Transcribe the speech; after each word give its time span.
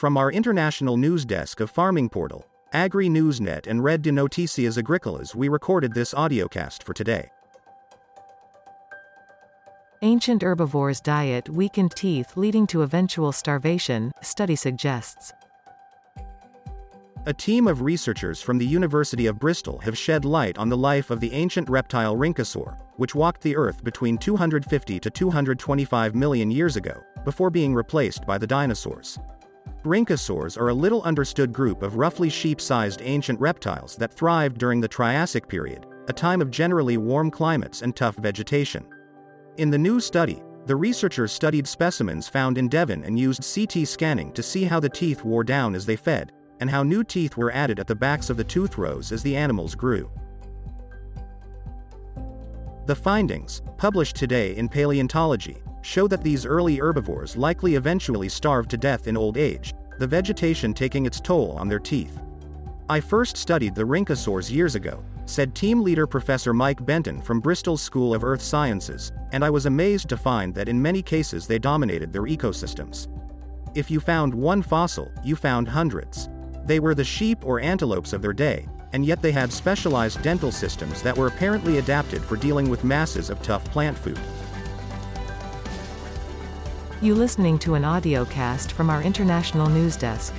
From 0.00 0.16
our 0.16 0.32
international 0.32 0.96
news 0.96 1.26
desk 1.26 1.60
of 1.60 1.70
Farming 1.70 2.08
Portal, 2.08 2.46
Agri 2.72 3.10
Newsnet 3.10 3.66
and 3.66 3.84
Red 3.84 4.00
de 4.00 4.10
Noticias 4.10 4.78
Agricolas, 4.78 5.34
we 5.34 5.50
recorded 5.50 5.92
this 5.92 6.14
audiocast 6.14 6.84
for 6.84 6.94
today. 6.94 7.28
Ancient 10.00 10.42
herbivores' 10.42 11.02
diet 11.02 11.50
weakened 11.50 11.90
teeth 11.94 12.34
leading 12.38 12.66
to 12.68 12.80
eventual 12.80 13.30
starvation, 13.30 14.10
study 14.22 14.56
suggests. 14.56 15.34
A 17.26 17.34
team 17.34 17.68
of 17.68 17.82
researchers 17.82 18.40
from 18.40 18.56
the 18.56 18.66
University 18.66 19.26
of 19.26 19.38
Bristol 19.38 19.80
have 19.80 19.98
shed 19.98 20.24
light 20.24 20.56
on 20.56 20.70
the 20.70 20.78
life 20.78 21.10
of 21.10 21.20
the 21.20 21.32
ancient 21.34 21.68
reptile 21.68 22.16
Rhynchosaur, 22.16 22.74
which 22.96 23.14
walked 23.14 23.42
the 23.42 23.54
Earth 23.54 23.84
between 23.84 24.16
250 24.16 24.98
to 24.98 25.10
225 25.10 26.14
million 26.14 26.50
years 26.50 26.76
ago, 26.76 27.02
before 27.26 27.50
being 27.50 27.74
replaced 27.74 28.26
by 28.26 28.38
the 28.38 28.46
dinosaurs. 28.46 29.18
Rhynchosaurs 29.84 30.60
are 30.60 30.68
a 30.68 30.74
little 30.74 31.02
understood 31.04 31.54
group 31.54 31.82
of 31.82 31.96
roughly 31.96 32.28
sheep-sized 32.28 33.00
ancient 33.02 33.40
reptiles 33.40 33.96
that 33.96 34.12
thrived 34.12 34.58
during 34.58 34.78
the 34.78 34.88
Triassic 34.88 35.48
period, 35.48 35.86
a 36.08 36.12
time 36.12 36.42
of 36.42 36.50
generally 36.50 36.98
warm 36.98 37.30
climates 37.30 37.80
and 37.80 37.96
tough 37.96 38.16
vegetation. 38.16 38.86
In 39.56 39.70
the 39.70 39.78
new 39.78 39.98
study, 39.98 40.42
the 40.66 40.76
researchers 40.76 41.32
studied 41.32 41.66
specimens 41.66 42.28
found 42.28 42.58
in 42.58 42.68
Devon 42.68 43.04
and 43.04 43.18
used 43.18 43.42
CT 43.54 43.88
scanning 43.88 44.32
to 44.32 44.42
see 44.42 44.64
how 44.64 44.80
the 44.80 44.88
teeth 44.88 45.24
wore 45.24 45.44
down 45.44 45.74
as 45.74 45.86
they 45.86 45.96
fed, 45.96 46.30
and 46.60 46.68
how 46.68 46.82
new 46.82 47.02
teeth 47.02 47.38
were 47.38 47.50
added 47.50 47.80
at 47.80 47.86
the 47.86 47.94
backs 47.94 48.28
of 48.28 48.36
the 48.36 48.44
tooth 48.44 48.76
rows 48.76 49.12
as 49.12 49.22
the 49.22 49.34
animals 49.34 49.74
grew. 49.74 50.10
The 52.84 52.94
findings, 52.94 53.62
published 53.78 54.16
today 54.16 54.54
in 54.56 54.68
Paleontology, 54.68 55.62
show 55.82 56.06
that 56.08 56.22
these 56.22 56.46
early 56.46 56.78
herbivores 56.78 57.36
likely 57.36 57.74
eventually 57.74 58.28
starved 58.28 58.70
to 58.70 58.76
death 58.76 59.06
in 59.06 59.16
old 59.16 59.36
age, 59.36 59.74
the 59.98 60.06
vegetation 60.06 60.72
taking 60.72 61.06
its 61.06 61.20
toll 61.20 61.52
on 61.52 61.68
their 61.68 61.78
teeth. 61.78 62.18
I 62.88 63.00
first 63.00 63.36
studied 63.36 63.74
the 63.74 63.84
rhynchosaurs 63.84 64.50
years 64.50 64.74
ago, 64.74 65.04
said 65.26 65.54
team 65.54 65.80
leader 65.80 66.06
Professor 66.06 66.52
Mike 66.52 66.84
Benton 66.84 67.22
from 67.22 67.40
Bristol's 67.40 67.82
School 67.82 68.14
of 68.14 68.24
Earth 68.24 68.42
Sciences, 68.42 69.12
and 69.32 69.44
I 69.44 69.50
was 69.50 69.66
amazed 69.66 70.08
to 70.08 70.16
find 70.16 70.54
that 70.54 70.68
in 70.68 70.82
many 70.82 71.02
cases 71.02 71.46
they 71.46 71.58
dominated 71.58 72.12
their 72.12 72.22
ecosystems. 72.22 73.06
If 73.76 73.90
you 73.90 74.00
found 74.00 74.34
one 74.34 74.62
fossil, 74.62 75.12
you 75.22 75.36
found 75.36 75.68
hundreds. 75.68 76.28
They 76.64 76.80
were 76.80 76.94
the 76.94 77.04
sheep 77.04 77.44
or 77.44 77.60
antelopes 77.60 78.12
of 78.12 78.22
their 78.22 78.32
day, 78.32 78.66
and 78.92 79.06
yet 79.06 79.22
they 79.22 79.32
had 79.32 79.52
specialized 79.52 80.22
dental 80.22 80.50
systems 80.50 81.00
that 81.02 81.16
were 81.16 81.28
apparently 81.28 81.78
adapted 81.78 82.22
for 82.22 82.36
dealing 82.36 82.68
with 82.68 82.82
masses 82.82 83.30
of 83.30 83.40
tough 83.42 83.64
plant 83.66 83.96
food. 83.96 84.18
You 87.02 87.14
listening 87.14 87.58
to 87.60 87.76
an 87.76 87.84
audio 87.86 88.26
cast 88.26 88.72
from 88.72 88.90
our 88.90 89.02
international 89.02 89.70
news 89.70 89.96
desk. 89.96 90.34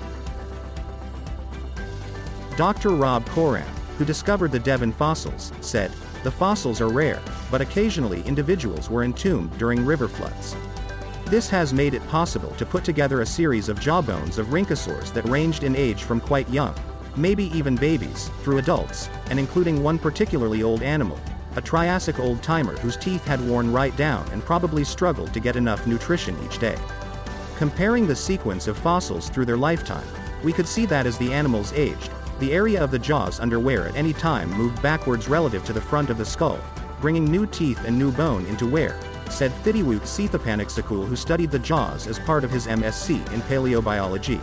Dr. 2.56 2.90
Rob 2.90 3.26
Coram, 3.30 3.68
who 3.98 4.06
discovered 4.06 4.52
the 4.52 4.60
Devon 4.60 4.92
fossils, 4.92 5.52
said, 5.62 5.90
The 6.22 6.30
fossils 6.30 6.80
are 6.80 6.90
rare, 6.90 7.20
but 7.50 7.62
occasionally 7.62 8.22
individuals 8.28 8.92
were 8.92 9.04
entombed 9.04 9.58
during 9.58 9.84
river 9.84 10.08
floods. 10.08 10.56
This 11.26 11.50
has 11.50 11.74
made 11.74 11.96
it 11.96 12.08
possible 12.10 12.52
to 12.52 12.66
put 12.68 12.84
together 12.84 13.22
a 13.22 13.26
series 13.26 13.68
of 13.68 13.80
jawbones 13.80 14.38
of 14.38 14.50
rhynchosaurs 14.50 15.12
that 15.14 15.28
ranged 15.30 15.64
in 15.64 15.76
age 15.76 16.04
from 16.04 16.22
quite 16.22 16.48
young, 16.48 16.76
maybe 17.16 17.46
even 17.58 17.76
babies, 17.76 18.30
through 18.44 18.60
adults, 18.60 19.10
and 19.32 19.40
including 19.40 19.82
one 19.82 19.98
particularly 19.98 20.62
old 20.62 20.84
animal, 20.84 21.20
a 21.56 21.62
Triassic 21.62 22.20
old-timer 22.20 22.78
whose 22.78 22.98
teeth 22.98 23.26
had 23.26 23.46
worn 23.48 23.72
right 23.72 23.96
down 23.98 24.28
and 24.32 24.44
probably 24.44 24.84
struggled 24.84 25.34
to 25.34 25.40
get 25.40 25.56
enough 25.56 25.86
nutrition 25.86 26.38
each 26.46 26.60
day. 26.60 26.78
Comparing 27.58 28.08
the 28.08 28.16
sequence 28.16 28.68
of 28.68 28.78
fossils 28.78 29.30
through 29.30 29.46
their 29.46 29.58
lifetime, 29.58 30.08
we 30.44 30.54
could 30.54 30.68
see 30.68 30.86
that 30.86 31.06
as 31.06 31.18
the 31.18 31.32
animals 31.32 31.74
aged, 31.74 32.10
the 32.40 32.54
area 32.54 32.84
of 32.84 32.90
the 32.90 32.98
jaws 32.98 33.40
under 33.40 33.60
wear 33.60 33.88
at 33.88 33.96
any 33.96 34.14
time 34.14 34.50
moved 34.54 34.82
backwards 34.82 35.28
relative 35.28 35.64
to 35.66 35.74
the 35.74 35.82
front 35.82 36.10
of 36.10 36.18
the 36.18 36.26
skull, 36.26 36.60
bringing 37.00 37.26
new 37.26 37.46
teeth 37.46 37.84
and 37.86 37.98
new 37.98 38.12
bone 38.12 38.46
into 38.48 38.66
wear, 38.66 39.00
said 39.30 39.52
Thitiwoot 39.64 40.02
Sethapanichsakul 40.02 41.06
who 41.06 41.16
studied 41.16 41.52
the 41.52 41.60
jaws 41.60 42.08
as 42.08 42.20
part 42.20 42.44
of 42.44 42.52
his 42.52 42.68
MSc 42.68 43.10
in 43.32 43.42
paleobiology. 43.42 44.42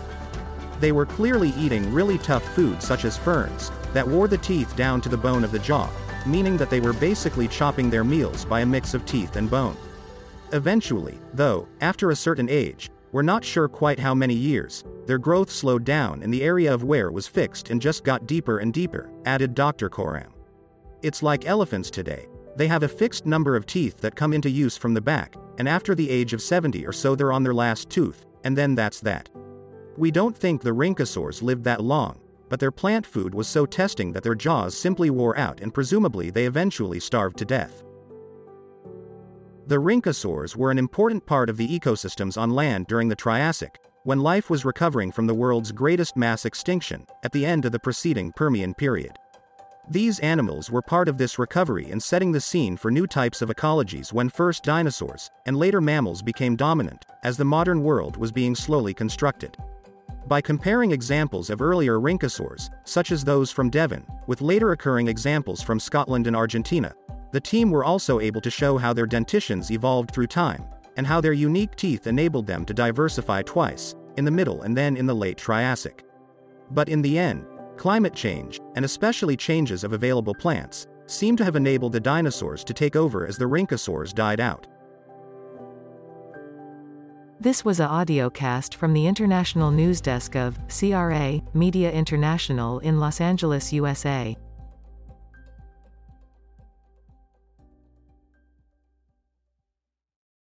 They 0.78 0.92
were 0.92 1.06
clearly 1.06 1.50
eating 1.56 1.92
really 1.92 2.18
tough 2.18 2.44
food 2.54 2.82
such 2.82 3.04
as 3.04 3.16
ferns, 3.16 3.72
that 3.92 4.06
wore 4.06 4.28
the 4.28 4.38
teeth 4.38 4.76
down 4.76 5.00
to 5.00 5.08
the 5.08 5.16
bone 5.16 5.42
of 5.42 5.50
the 5.50 5.58
jaw, 5.58 5.90
meaning 6.28 6.56
that 6.56 6.70
they 6.70 6.80
were 6.80 6.92
basically 6.92 7.48
chopping 7.48 7.90
their 7.90 8.04
meals 8.04 8.44
by 8.44 8.60
a 8.60 8.66
mix 8.66 8.94
of 8.94 9.04
teeth 9.04 9.36
and 9.36 9.50
bone. 9.50 9.76
Eventually, 10.52 11.18
though, 11.34 11.68
after 11.80 12.10
a 12.10 12.16
certain 12.16 12.48
age, 12.48 12.90
we're 13.12 13.22
not 13.22 13.44
sure 13.44 13.68
quite 13.68 13.98
how 13.98 14.14
many 14.14 14.34
years, 14.34 14.84
their 15.06 15.18
growth 15.18 15.50
slowed 15.50 15.84
down 15.84 16.22
and 16.22 16.32
the 16.32 16.42
area 16.42 16.72
of 16.72 16.84
wear 16.84 17.10
was 17.10 17.26
fixed 17.26 17.70
and 17.70 17.80
just 17.80 18.04
got 18.04 18.26
deeper 18.26 18.58
and 18.58 18.72
deeper, 18.72 19.10
added 19.24 19.54
Dr. 19.54 19.88
Coram. 19.88 20.32
It's 21.02 21.22
like 21.22 21.46
elephants 21.46 21.90
today. 21.90 22.28
They 22.56 22.66
have 22.66 22.82
a 22.82 22.88
fixed 22.88 23.24
number 23.24 23.56
of 23.56 23.66
teeth 23.66 23.98
that 24.00 24.16
come 24.16 24.32
into 24.32 24.50
use 24.50 24.76
from 24.76 24.92
the 24.92 25.00
back, 25.00 25.36
and 25.58 25.68
after 25.68 25.94
the 25.94 26.10
age 26.10 26.32
of 26.32 26.42
70 26.42 26.86
or 26.86 26.92
so 26.92 27.14
they're 27.14 27.32
on 27.32 27.42
their 27.42 27.54
last 27.54 27.88
tooth, 27.88 28.26
and 28.44 28.56
then 28.56 28.74
that's 28.74 29.00
that. 29.00 29.30
We 29.96 30.10
don't 30.10 30.36
think 30.36 30.62
the 30.62 30.70
rhynchosaurs 30.70 31.42
lived 31.42 31.64
that 31.64 31.82
long, 31.82 32.20
but 32.48 32.60
their 32.60 32.70
plant 32.70 33.06
food 33.06 33.34
was 33.34 33.46
so 33.46 33.66
testing 33.66 34.12
that 34.12 34.22
their 34.22 34.34
jaws 34.34 34.76
simply 34.76 35.10
wore 35.10 35.36
out 35.38 35.60
and 35.60 35.74
presumably 35.74 36.30
they 36.30 36.46
eventually 36.46 37.00
starved 37.00 37.36
to 37.38 37.44
death. 37.44 37.82
The 39.66 39.76
rhynchosaurs 39.76 40.56
were 40.56 40.70
an 40.70 40.78
important 40.78 41.26
part 41.26 41.50
of 41.50 41.58
the 41.58 41.68
ecosystems 41.68 42.40
on 42.40 42.50
land 42.50 42.86
during 42.86 43.08
the 43.08 43.16
Triassic, 43.16 43.78
when 44.04 44.20
life 44.20 44.48
was 44.48 44.64
recovering 44.64 45.12
from 45.12 45.26
the 45.26 45.34
world's 45.34 45.72
greatest 45.72 46.16
mass 46.16 46.46
extinction, 46.46 47.06
at 47.22 47.32
the 47.32 47.44
end 47.44 47.66
of 47.66 47.72
the 47.72 47.78
preceding 47.78 48.32
Permian 48.32 48.72
period. 48.72 49.12
These 49.90 50.20
animals 50.20 50.70
were 50.70 50.82
part 50.82 51.08
of 51.08 51.18
this 51.18 51.38
recovery 51.38 51.90
and 51.90 52.02
setting 52.02 52.32
the 52.32 52.40
scene 52.40 52.76
for 52.76 52.90
new 52.90 53.06
types 53.06 53.42
of 53.42 53.50
ecologies 53.50 54.12
when 54.12 54.28
first 54.28 54.62
dinosaurs, 54.62 55.30
and 55.44 55.56
later 55.56 55.80
mammals 55.80 56.22
became 56.22 56.56
dominant, 56.56 57.04
as 57.22 57.36
the 57.36 57.44
modern 57.44 57.82
world 57.82 58.16
was 58.16 58.32
being 58.32 58.54
slowly 58.54 58.94
constructed. 58.94 59.56
By 60.28 60.42
comparing 60.42 60.92
examples 60.92 61.48
of 61.48 61.62
earlier 61.62 61.98
rhynchosaurs, 61.98 62.68
such 62.84 63.12
as 63.12 63.24
those 63.24 63.50
from 63.50 63.70
Devon, 63.70 64.04
with 64.26 64.42
later 64.42 64.72
occurring 64.72 65.08
examples 65.08 65.62
from 65.62 65.80
Scotland 65.80 66.26
and 66.26 66.36
Argentina, 66.36 66.94
the 67.32 67.40
team 67.40 67.70
were 67.70 67.82
also 67.82 68.20
able 68.20 68.42
to 68.42 68.50
show 68.50 68.76
how 68.76 68.92
their 68.92 69.06
dentitions 69.06 69.70
evolved 69.70 70.10
through 70.10 70.26
time, 70.26 70.66
and 70.98 71.06
how 71.06 71.22
their 71.22 71.32
unique 71.32 71.74
teeth 71.76 72.06
enabled 72.06 72.46
them 72.46 72.66
to 72.66 72.74
diversify 72.74 73.40
twice, 73.40 73.94
in 74.18 74.26
the 74.26 74.30
middle 74.30 74.62
and 74.62 74.76
then 74.76 74.98
in 74.98 75.06
the 75.06 75.14
late 75.14 75.38
Triassic. 75.38 76.04
But 76.72 76.90
in 76.90 77.00
the 77.00 77.18
end, 77.18 77.46
climate 77.78 78.14
change, 78.14 78.60
and 78.76 78.84
especially 78.84 79.34
changes 79.34 79.82
of 79.82 79.94
available 79.94 80.34
plants, 80.34 80.88
seem 81.06 81.36
to 81.38 81.44
have 81.44 81.56
enabled 81.56 81.94
the 81.94 82.00
dinosaurs 82.00 82.64
to 82.64 82.74
take 82.74 82.96
over 82.96 83.26
as 83.26 83.38
the 83.38 83.46
rhynchosaurs 83.46 84.12
died 84.12 84.40
out. 84.40 84.66
This 87.40 87.64
was 87.64 87.78
a 87.78 87.86
audio 87.86 88.28
cast 88.28 88.74
from 88.74 88.92
the 88.92 89.06
international 89.06 89.70
news 89.70 90.00
desk 90.00 90.34
of 90.34 90.58
CRA 90.66 91.40
Media 91.54 91.88
International 91.92 92.80
in 92.80 92.98
Los 92.98 93.20
Angeles, 93.20 93.72
USA. 93.72 94.36